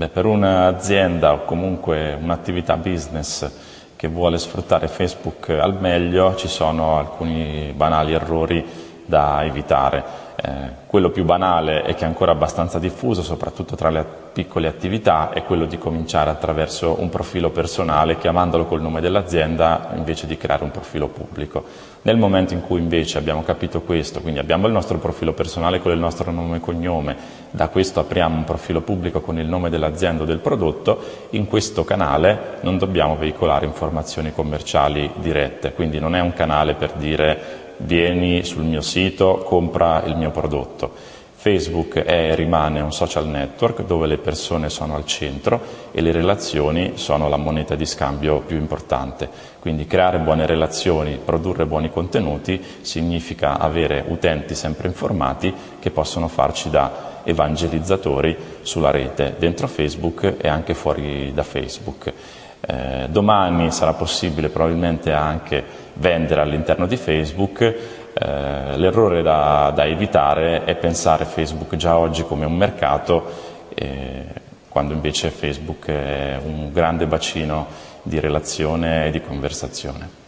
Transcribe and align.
Beh, 0.00 0.08
per 0.08 0.24
un'azienda 0.24 1.34
o 1.34 1.44
comunque 1.44 2.16
un'attività 2.18 2.78
business 2.78 3.50
che 3.96 4.08
vuole 4.08 4.38
sfruttare 4.38 4.88
Facebook 4.88 5.50
al 5.50 5.78
meglio 5.78 6.34
ci 6.36 6.48
sono 6.48 6.96
alcuni 6.96 7.74
banali 7.76 8.14
errori 8.14 8.64
da 9.10 9.44
evitare. 9.44 10.28
Eh, 10.36 10.78
quello 10.86 11.10
più 11.10 11.24
banale 11.24 11.84
e 11.84 11.94
che 11.94 12.04
è 12.04 12.06
ancora 12.06 12.32
abbastanza 12.32 12.78
diffuso, 12.78 13.22
soprattutto 13.22 13.76
tra 13.76 13.90
le 13.90 14.04
piccole 14.32 14.68
attività, 14.68 15.30
è 15.30 15.44
quello 15.44 15.66
di 15.66 15.76
cominciare 15.76 16.30
attraverso 16.30 16.96
un 16.98 17.10
profilo 17.10 17.50
personale, 17.50 18.16
chiamandolo 18.16 18.64
col 18.64 18.80
nome 18.80 19.00
dell'azienda, 19.00 19.90
invece 19.94 20.26
di 20.26 20.36
creare 20.36 20.64
un 20.64 20.70
profilo 20.70 21.08
pubblico. 21.08 21.64
Nel 22.02 22.16
momento 22.16 22.54
in 22.54 22.62
cui 22.62 22.80
invece 22.80 23.18
abbiamo 23.18 23.42
capito 23.42 23.82
questo, 23.82 24.20
quindi 24.22 24.40
abbiamo 24.40 24.66
il 24.66 24.72
nostro 24.72 24.96
profilo 24.96 25.34
personale 25.34 25.80
con 25.80 25.92
il 25.92 25.98
nostro 25.98 26.30
nome 26.30 26.56
e 26.56 26.60
cognome, 26.60 27.16
da 27.50 27.68
questo 27.68 28.00
apriamo 28.00 28.36
un 28.36 28.44
profilo 28.44 28.80
pubblico 28.80 29.20
con 29.20 29.38
il 29.38 29.46
nome 29.46 29.68
dell'azienda 29.68 30.22
o 30.22 30.26
del 30.26 30.38
prodotto, 30.38 30.98
in 31.30 31.46
questo 31.46 31.84
canale 31.84 32.58
non 32.62 32.78
dobbiamo 32.78 33.16
veicolare 33.16 33.66
informazioni 33.66 34.32
commerciali 34.32 35.10
dirette, 35.16 35.74
quindi 35.74 35.98
non 35.98 36.14
è 36.14 36.20
un 36.20 36.32
canale 36.32 36.74
per 36.74 36.92
dire 36.92 37.59
vieni 37.80 38.44
sul 38.44 38.64
mio 38.64 38.80
sito, 38.80 39.42
compra 39.44 40.02
il 40.04 40.16
mio 40.16 40.30
prodotto. 40.30 41.18
Facebook 41.40 41.94
è 42.02 42.32
e 42.32 42.34
rimane 42.34 42.82
un 42.82 42.92
social 42.92 43.26
network 43.26 43.86
dove 43.86 44.06
le 44.06 44.18
persone 44.18 44.68
sono 44.68 44.94
al 44.94 45.06
centro 45.06 45.58
e 45.90 46.02
le 46.02 46.12
relazioni 46.12 46.92
sono 46.96 47.30
la 47.30 47.38
moneta 47.38 47.74
di 47.74 47.86
scambio 47.86 48.40
più 48.40 48.58
importante. 48.58 49.26
Quindi 49.58 49.86
creare 49.86 50.18
buone 50.18 50.44
relazioni, 50.44 51.18
produrre 51.24 51.64
buoni 51.64 51.90
contenuti 51.90 52.62
significa 52.82 53.58
avere 53.58 54.04
utenti 54.06 54.54
sempre 54.54 54.88
informati 54.88 55.54
che 55.78 55.90
possono 55.90 56.28
farci 56.28 56.68
da 56.68 57.22
evangelizzatori 57.24 58.36
sulla 58.60 58.90
rete, 58.90 59.36
dentro 59.38 59.66
Facebook 59.66 60.36
e 60.38 60.46
anche 60.46 60.74
fuori 60.74 61.32
da 61.32 61.42
Facebook. 61.42 62.12
Eh, 62.60 63.06
domani 63.08 63.70
sarà 63.70 63.94
possibile 63.94 64.50
probabilmente 64.50 65.12
anche 65.12 65.64
vendere 65.94 66.42
all'interno 66.42 66.86
di 66.86 66.96
Facebook, 66.96 67.60
eh, 67.62 68.76
l'errore 68.76 69.22
da, 69.22 69.72
da, 69.74 69.86
evitare 69.86 70.64
è 70.64 70.74
pensare 70.76 71.24
Facebook 71.24 71.76
già 71.76 71.96
oggi 71.96 72.22
come 72.24 72.44
un 72.44 72.56
mercato, 72.56 73.24
eh, 73.74 74.24
quando 74.68 74.92
invece 74.92 75.30
Facebook 75.30 75.86
è 75.86 76.38
un 76.44 76.70
grande 76.72 77.06
bacino 77.06 77.66
di 78.02 78.20
relazione 78.20 79.06
e 79.06 79.10
di 79.10 79.20
conversazione. 79.20 80.18